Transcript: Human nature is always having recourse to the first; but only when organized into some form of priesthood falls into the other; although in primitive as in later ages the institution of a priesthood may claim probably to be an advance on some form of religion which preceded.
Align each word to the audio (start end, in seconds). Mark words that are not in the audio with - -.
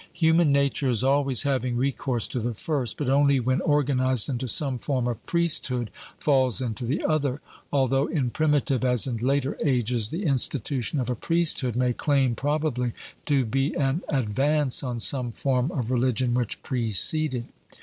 Human 0.13 0.51
nature 0.51 0.89
is 0.89 1.03
always 1.03 1.43
having 1.43 1.77
recourse 1.77 2.27
to 2.29 2.39
the 2.39 2.55
first; 2.55 2.97
but 2.97 3.07
only 3.07 3.39
when 3.39 3.61
organized 3.61 4.29
into 4.29 4.47
some 4.47 4.79
form 4.79 5.07
of 5.07 5.23
priesthood 5.27 5.91
falls 6.17 6.59
into 6.59 6.85
the 6.85 7.03
other; 7.03 7.39
although 7.71 8.07
in 8.07 8.31
primitive 8.31 8.83
as 8.83 9.05
in 9.05 9.17
later 9.17 9.55
ages 9.63 10.09
the 10.09 10.25
institution 10.25 10.99
of 10.99 11.07
a 11.11 11.15
priesthood 11.15 11.75
may 11.75 11.93
claim 11.93 12.33
probably 12.33 12.93
to 13.27 13.45
be 13.45 13.75
an 13.75 14.01
advance 14.09 14.81
on 14.81 14.99
some 14.99 15.31
form 15.31 15.71
of 15.71 15.91
religion 15.91 16.33
which 16.33 16.63
preceded. 16.63 17.45